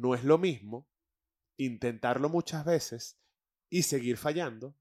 [0.00, 0.86] no es lo mismo
[1.56, 3.18] intentarlo muchas veces
[3.70, 4.74] y seguir fallando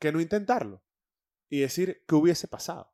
[0.00, 0.82] que no intentarlo
[1.48, 2.92] y decir qué hubiese pasado.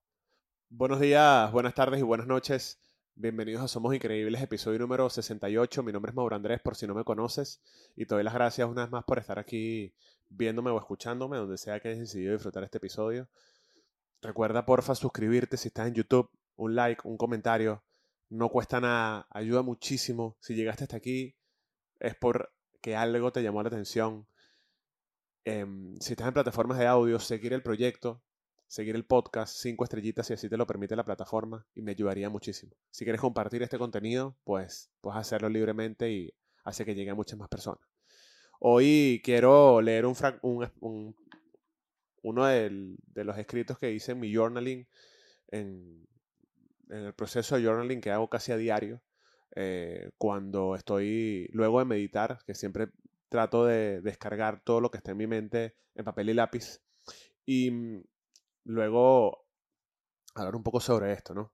[0.69, 2.82] Buenos días, buenas tardes y buenas noches.
[3.14, 5.82] Bienvenidos a Somos Increíbles, episodio número 68.
[5.82, 7.62] Mi nombre es Mauro Andrés, por si no me conoces,
[7.96, 9.94] y te doy las gracias una vez más por estar aquí
[10.28, 13.26] viéndome o escuchándome, donde sea que hayas decidido disfrutar este episodio.
[14.21, 17.83] Recuerda, porfa, suscribirte si estás en YouTube, un like, un comentario.
[18.28, 20.37] No cuesta nada, ayuda muchísimo.
[20.41, 21.38] Si llegaste hasta aquí,
[22.01, 24.27] es porque algo te llamó la atención.
[25.45, 28.23] Em, si estás en plataformas de audio, seguir el proyecto,
[28.66, 32.28] seguir el podcast, cinco estrellitas si así te lo permite la plataforma y me ayudaría
[32.28, 32.76] muchísimo.
[32.90, 37.38] Si quieres compartir este contenido, pues puedes hacerlo libremente y hace que llegue a muchas
[37.38, 37.80] más personas.
[38.60, 41.16] Hoy quiero leer un, un,
[42.23, 44.87] uno de los escritos que hice en mi journaling,
[45.48, 46.06] en,
[46.90, 49.01] el proceso de journaling que hago casi a diario,
[49.55, 52.91] eh, cuando estoy, luego de meditar, que siempre
[53.29, 56.80] trato de descargar todo lo que está en mi mente en papel y lápiz.
[57.45, 58.05] Y mm,
[58.65, 59.46] luego
[60.35, 61.52] hablar un poco sobre esto, ¿no?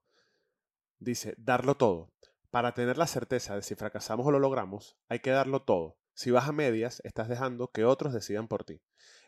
[0.99, 2.13] Dice, darlo todo.
[2.49, 5.97] Para tener la certeza de si fracasamos o lo logramos, hay que darlo todo.
[6.13, 8.81] Si vas a medias, estás dejando que otros decidan por ti.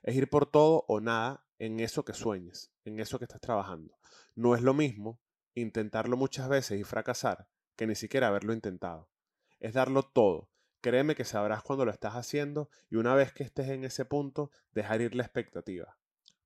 [0.03, 3.97] Es ir por todo o nada en eso que sueñes, en eso que estás trabajando.
[4.35, 5.19] No es lo mismo
[5.53, 9.09] intentarlo muchas veces y fracasar que ni siquiera haberlo intentado.
[9.59, 10.49] Es darlo todo.
[10.81, 14.51] Créeme que sabrás cuando lo estás haciendo y una vez que estés en ese punto,
[14.71, 15.97] dejar ir la expectativa.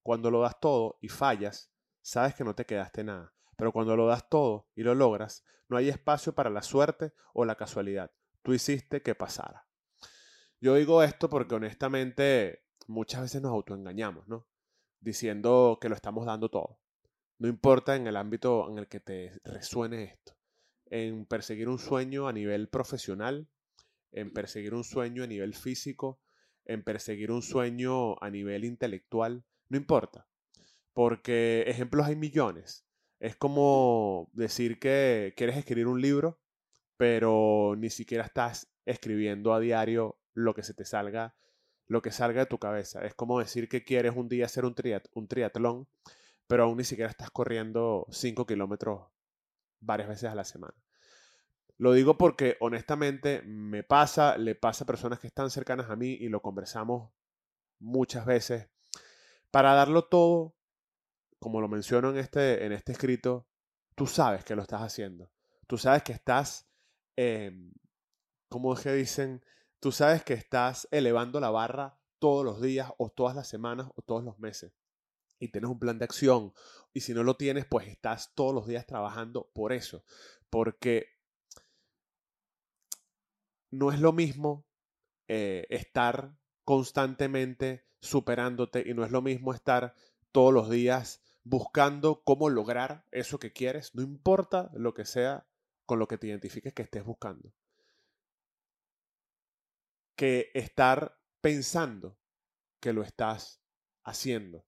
[0.03, 3.33] Cuando lo das todo y fallas, sabes que no te quedaste nada.
[3.55, 7.45] Pero cuando lo das todo y lo logras, no hay espacio para la suerte o
[7.45, 8.11] la casualidad.
[8.41, 9.67] Tú hiciste que pasara.
[10.59, 14.47] Yo digo esto porque honestamente muchas veces nos autoengañamos, ¿no?
[14.99, 16.79] Diciendo que lo estamos dando todo.
[17.37, 20.40] No importa en el ámbito en el que te resuene esto.
[20.91, 23.47] En perseguir un sueño a nivel profesional,
[24.11, 26.19] en perseguir un sueño a nivel físico,
[26.65, 30.27] en perseguir un sueño a nivel intelectual, no importa.
[30.93, 32.85] Porque ejemplos hay millones.
[33.19, 36.39] Es como decir que quieres escribir un libro,
[36.97, 41.35] pero ni siquiera estás escribiendo a diario lo que se te salga,
[41.87, 43.05] lo que salga de tu cabeza.
[43.05, 44.75] Es como decir que quieres un día hacer un,
[45.13, 45.87] un triatlón,
[46.47, 49.07] pero aún ni siquiera estás corriendo 5 kilómetros
[49.81, 50.75] varias veces a la semana.
[51.77, 56.11] Lo digo porque honestamente me pasa, le pasa a personas que están cercanas a mí
[56.11, 57.11] y lo conversamos
[57.79, 58.69] muchas veces.
[59.49, 60.55] Para darlo todo,
[61.39, 63.47] como lo menciono en este, en este escrito,
[63.95, 65.31] tú sabes que lo estás haciendo.
[65.65, 66.69] Tú sabes que estás,
[67.17, 67.51] eh,
[68.47, 69.43] como es que dicen?
[69.79, 74.03] Tú sabes que estás elevando la barra todos los días o todas las semanas o
[74.03, 74.71] todos los meses.
[75.41, 76.53] Y tienes un plan de acción.
[76.93, 80.05] Y si no lo tienes, pues estás todos los días trabajando por eso.
[80.49, 81.07] Porque
[83.71, 84.65] no es lo mismo
[85.27, 89.95] eh, estar constantemente superándote y no es lo mismo estar
[90.31, 95.47] todos los días buscando cómo lograr eso que quieres, no importa lo que sea
[95.85, 97.53] con lo que te identifiques que estés buscando.
[100.15, 102.17] Que estar pensando
[102.79, 103.61] que lo estás
[104.03, 104.65] haciendo.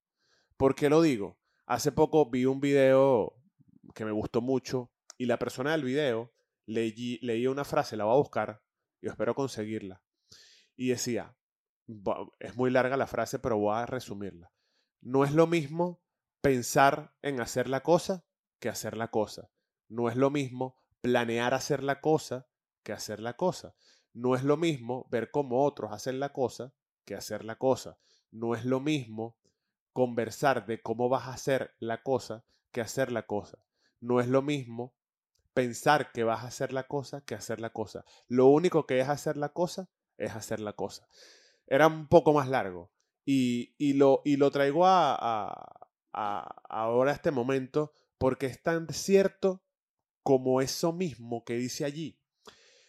[0.58, 1.40] ¿Por qué lo digo?
[1.66, 3.34] Hace poco vi un video
[3.96, 6.34] que me gustó mucho y la persona del video
[6.66, 8.64] leí, leí una frase, la voy a buscar,
[9.02, 10.02] y espero conseguirla.
[10.76, 11.36] Y decía,
[12.40, 14.52] es muy larga la frase, pero voy a resumirla.
[15.02, 16.02] No es lo mismo
[16.42, 18.26] pensar en hacer la cosa
[18.60, 19.50] que hacer la cosa.
[19.90, 22.48] No es lo mismo planear hacer la cosa
[22.84, 23.76] que hacer la cosa.
[24.14, 26.74] No es lo mismo ver cómo otros hacen la cosa
[27.06, 27.98] que hacer la cosa.
[28.32, 29.38] No es lo mismo
[29.94, 33.60] conversar de cómo vas a hacer la cosa que hacer la cosa.
[34.02, 34.94] No es lo mismo
[35.54, 38.04] pensar que vas a hacer la cosa que hacer la cosa.
[38.28, 41.08] Lo único que es hacer la cosa es hacer la cosa.
[41.68, 42.92] Era un poco más largo.
[43.26, 45.16] Y, y, lo, y lo traigo a,
[46.12, 49.64] a, ahora a este momento porque es tan cierto
[50.24, 52.20] como eso mismo que dice allí.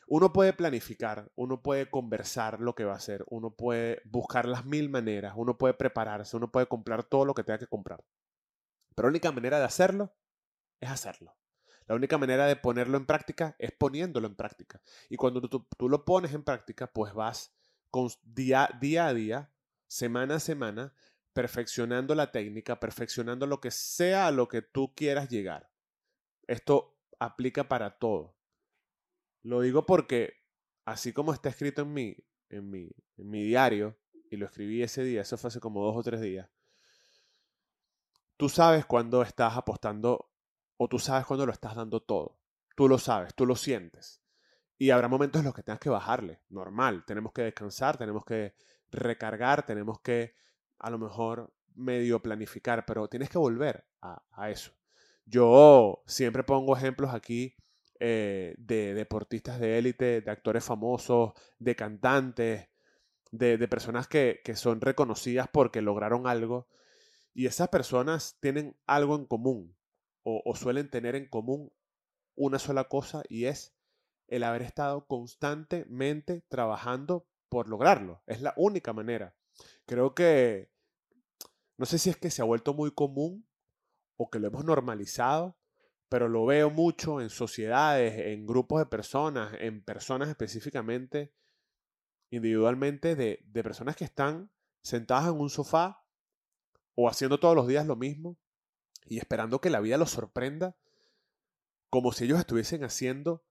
[0.07, 4.65] Uno puede planificar, uno puede conversar lo que va a hacer, uno puede buscar las
[4.65, 8.05] mil maneras, uno puede prepararse, uno puede comprar todo lo que tenga que comprar.
[8.95, 10.15] Pero la única manera de hacerlo
[10.81, 11.37] es hacerlo.
[11.87, 14.81] La única manera de ponerlo en práctica es poniéndolo en práctica.
[15.09, 17.55] Y cuando tú, lo pones en práctica, pues vas
[18.23, 19.53] día, día a día,
[19.87, 20.95] semana a semana,
[21.33, 25.71] perfeccionando la técnica, perfeccionando lo que sea a lo que tú quieras llegar.
[26.47, 28.34] Esto aplica para todo.
[29.45, 30.35] Lo digo porque,
[30.85, 32.17] así como está escrito en mi,
[32.49, 33.97] en mi, en mi diario,
[34.29, 36.51] y lo escribí ese día, eso fue hace como dos o tres días,
[38.37, 40.33] tú sabes cuando estás apostando
[40.77, 42.41] o tú sabes cuando lo estás dando todo.
[42.77, 44.21] Tú lo sabes, tú lo sientes.
[44.77, 47.05] Y habrá momentos en los que tengas que bajarle, normal.
[47.07, 48.55] Tenemos que descansar, tenemos que
[48.91, 50.35] recargar, tenemos que
[50.79, 54.73] a lo mejor medio planificar, pero tienes que volver a, eso.
[55.25, 57.57] Yo siempre pongo ejemplos aquí
[58.07, 62.69] eh, de deportistas de élite, de actores famosos, de cantantes,
[63.31, 66.69] de, personas que, son reconocidas porque lograron algo.
[67.33, 69.75] Y esas personas tienen algo en común
[70.23, 71.73] o suelen tener en común
[72.35, 73.75] una sola cosa y es
[74.29, 78.23] el haber estado constantemente trabajando por lograrlo.
[78.27, 79.35] Es la única manera.
[79.87, 80.71] Creo que,
[81.79, 83.49] no sé si es que se ha vuelto muy común
[84.19, 85.57] o que lo hemos normalizado,
[86.09, 91.33] pero lo veo mucho en sociedades, en grupos de personas, en personas específicamente,
[92.31, 94.51] individualmente, de, de personas que están
[94.83, 96.05] sentadas en un sofá
[96.95, 98.39] o haciendo todos los días lo mismo
[99.07, 100.77] y esperando que la vida los sorprenda
[101.91, 103.45] como si ellos estuviesen haciendo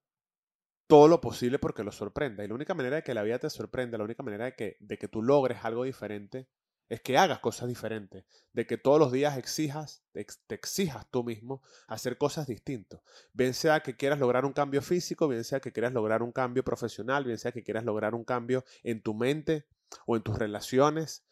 [0.88, 2.44] todo lo posible porque lo sorprenda.
[2.44, 4.78] Y la única manera de que la vida te sorprenda, la única manera de que,
[4.80, 6.50] de que tú logres algo diferente,
[6.89, 10.25] es que hagas cosas diferentes, de que todos los días exijas, te,
[10.56, 13.01] exijas tú mismo hacer cosas distintas.
[13.33, 16.63] Bien sea que quieras lograr un cambio físico, bien sea que quieras lograr un cambio
[16.63, 19.65] profesional, bien sea que quieras lograr un cambio en tu mente
[20.06, 21.25] o en tus relaciones,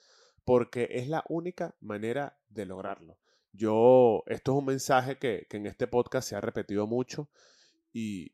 [0.46, 3.18] porque es la única manera de lograrlo.
[3.54, 7.30] Yo, esto es un mensaje que, en este podcast se ha repetido mucho
[7.94, 8.34] y,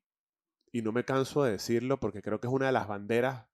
[0.74, 3.48] no me canso de decirlo porque creo que es una de las banderas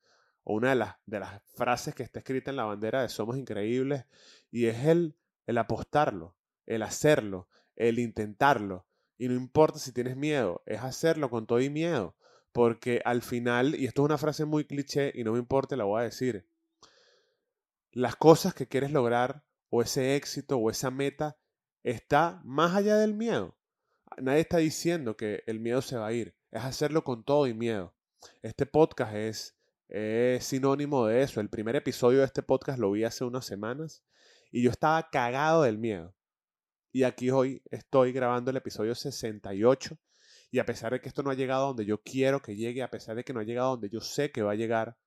[0.44, 3.38] o una de las, de las frases que está escrita en la bandera de Somos
[3.38, 4.06] Increíbles
[4.52, 5.16] y es el,
[5.48, 6.36] el apostarlo,
[6.66, 8.86] el hacerlo, el intentarlo.
[9.18, 12.16] Y no importa si tienes miedo, es hacerlo con todo y miedo.
[12.52, 15.86] Porque al final, y esto es una frase muy cliché y no me importa, la
[15.86, 16.48] voy a decir,
[17.92, 21.38] las cosas que quieres lograr o ese éxito o esa meta
[21.84, 23.58] está más allá del miedo.
[24.18, 27.54] Nadie está diciendo que el miedo se va a ir, es hacerlo con todo y
[27.54, 27.96] miedo.
[28.42, 29.58] Este podcast es,
[30.42, 31.40] sinónimo de eso.
[31.40, 34.04] El primer episodio de este podcast lo vi hace unas semanas
[34.52, 36.16] y yo estaba cagado del miedo.
[36.92, 39.98] Y aquí hoy estoy grabando el episodio 68
[40.52, 42.92] y a pesar de que esto no ha llegado donde yo quiero que llegue, a
[42.92, 44.98] pesar de que no ha llegado donde yo sé que va a llegar,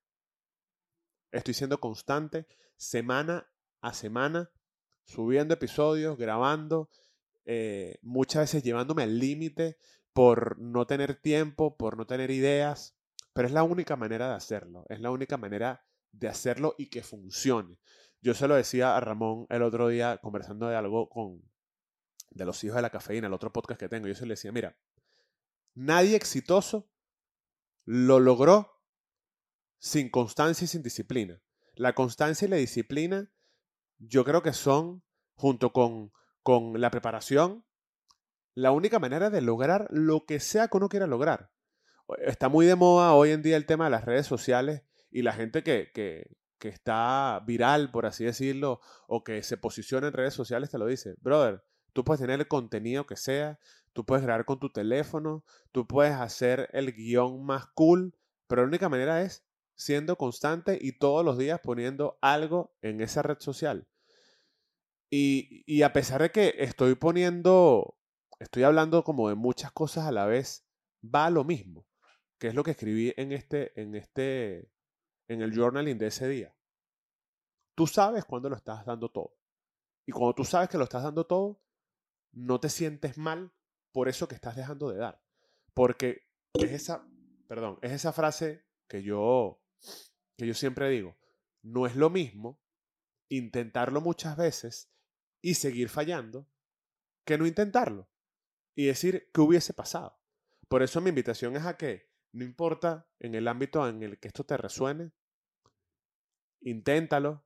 [1.31, 2.47] estoy siendo constante
[2.77, 3.49] semana
[3.81, 4.51] a semana
[5.05, 6.91] subiendo episodios, grabando,
[7.45, 9.79] eh, muchas veces llevándome al límite
[10.13, 12.97] por no tener tiempo, por no tener ideas,
[13.37, 17.03] pero es la única manera de hacerlo, es la única manera de hacerlo y que
[17.03, 17.79] funcione.
[18.23, 21.43] Yo se lo decía a Ramón el otro día conversando de algo con
[22.31, 24.53] de los hijos de la cafeína, el otro podcast que tengo, yo se le decía,
[24.53, 24.79] mira,
[25.75, 26.89] nadie exitoso
[27.85, 28.81] lo logró
[29.79, 31.43] sin constancia y sin disciplina.
[31.75, 33.31] La constancia y la disciplina
[33.99, 35.03] yo creo que son,
[35.35, 36.11] junto con,
[36.43, 37.67] con la preparación,
[38.55, 41.51] la única manera de lograr lo que sea que uno quiera lograr.
[42.19, 45.33] Está muy de moda hoy en día el tema de las redes sociales y la
[45.33, 50.35] gente que, que, que está viral, por así decirlo, o que se posiciona en redes
[50.35, 51.15] sociales te lo dice.
[51.21, 51.63] Brother,
[51.93, 53.59] tú puedes tener el contenido que sea,
[53.93, 58.15] tú puedes grabar con tu teléfono, tú puedes hacer el guion más cool,
[58.47, 59.45] pero la única manera es
[59.75, 63.87] siendo constante y todos los días poniendo algo en esa red social.
[65.09, 67.97] Y, a pesar de que estoy poniendo,
[68.41, 70.67] estoy hablando como de muchas cosas a la vez,
[71.03, 71.87] va a lo mismo,
[72.39, 74.71] que es lo que escribí en este, en este,
[75.29, 76.55] en el journaling de ese día.
[77.75, 79.37] Tú sabes cuándo lo estás dando todo.
[80.07, 81.63] Y cuando tú sabes que lo estás dando todo,
[82.33, 83.53] no te sientes mal
[83.93, 85.23] por eso que estás dejando de dar.
[85.75, 87.07] Porque es esa,
[87.49, 89.63] perdón, es esa frase que yo
[90.37, 91.17] que yo siempre digo,
[91.63, 92.63] no es lo mismo
[93.29, 94.93] intentarlo muchas veces
[95.41, 96.49] y seguir fallando
[97.25, 98.09] que no intentarlo
[98.75, 100.21] y decir qué hubiese pasado.
[100.69, 104.29] Por eso mi invitación es a que no importa en el ámbito en el que
[104.29, 105.11] esto te resuene,
[106.61, 107.43] inténtalo,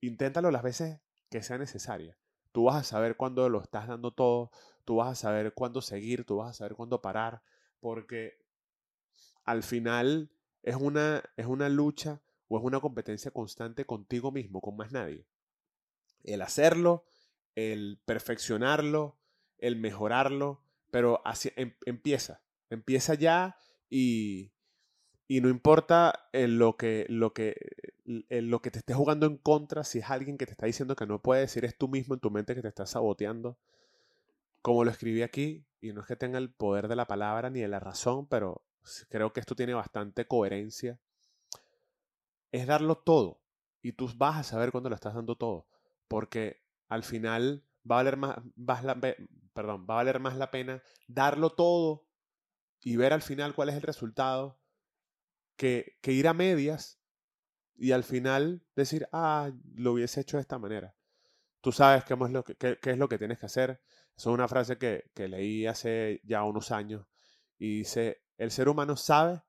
[0.00, 2.16] inténtalo las veces que sea necesaria.
[2.52, 4.52] Tú vas a saber cuándo lo estás dando todo,
[4.84, 7.42] tú vas a saber cuándo seguir, tú vas a saber cuándo parar,
[7.80, 8.38] porque
[9.42, 10.30] al final
[10.62, 15.26] es una, es una lucha o es una competencia constante contigo mismo, con más nadie.
[16.22, 17.06] El hacerlo,
[17.56, 19.18] el perfeccionarlo,
[19.58, 20.62] el mejorarlo,
[20.92, 23.56] pero así, em, empieza, empieza ya
[23.94, 24.50] y,
[25.28, 27.54] no importa en lo, que, lo, que,
[28.06, 30.96] en lo que te esté jugando en contra, si es alguien que te está diciendo
[30.96, 33.58] que no puedes, si eres tú mismo en tu mente que te estás saboteando,
[34.62, 37.60] como lo escribí aquí, y no es que tenga el poder de la palabra ni
[37.60, 38.64] de la razón, pero
[39.10, 40.98] creo que esto tiene bastante coherencia,
[42.50, 43.42] es darlo todo.
[43.82, 45.66] Y tú vas a saber cuándo lo estás dando todo.
[46.08, 48.38] Porque al final va a valer más,
[48.84, 48.98] la,
[49.52, 52.06] perdón, va a valer más la pena darlo todo
[52.82, 54.58] y ver al final cuál es el resultado
[55.56, 57.00] que, que ir a medias
[57.76, 60.94] y al final decir, ah, lo hubiese hecho de esta manera.
[61.60, 63.80] Tú sabes qué es lo que, qué, es lo que tienes que hacer.
[64.16, 67.06] Es una frase que, que leí hace ya unos años
[67.58, 69.42] y dice, el ser humano sabe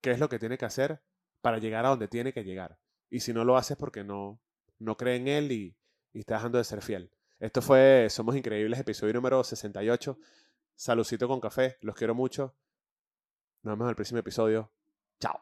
[0.00, 1.02] qué es lo que tiene que hacer
[1.40, 2.78] para llegar a donde tiene que llegar.
[3.10, 4.40] Y si no lo haces porque no,
[4.78, 5.76] no cree en él y,
[6.12, 7.10] y está dejando de ser fiel.
[7.40, 10.18] Esto fue Somos Increíbles, episodio número 68.
[10.74, 12.56] Salucito con café, los quiero mucho.
[13.62, 14.70] Nos vemos en el próximo episodio.
[15.20, 15.40] Chao.